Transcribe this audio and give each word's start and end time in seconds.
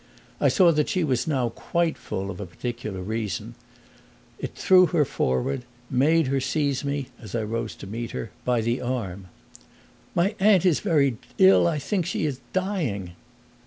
I 0.39 0.47
saw 0.47 0.71
that 0.71 0.89
she 0.89 1.03
was 1.03 1.27
now 1.27 1.49
quite 1.49 1.95
full 1.95 2.31
of 2.31 2.39
a 2.41 2.45
particular 2.47 3.03
reason; 3.03 3.53
it 4.39 4.55
threw 4.55 4.87
her 4.87 5.05
forward 5.05 5.61
made 5.91 6.25
her 6.25 6.39
seize 6.39 6.83
me, 6.83 7.09
as 7.21 7.35
I 7.35 7.43
rose 7.43 7.75
to 7.75 7.85
meet 7.85 8.09
her, 8.09 8.31
by 8.43 8.61
the 8.61 8.81
arm. 8.81 9.27
"My 10.15 10.33
aunt 10.39 10.65
is 10.65 10.79
very 10.79 11.17
ill; 11.37 11.67
I 11.67 11.77
think 11.77 12.07
she 12.07 12.25
is 12.25 12.41
dying!" 12.51 13.11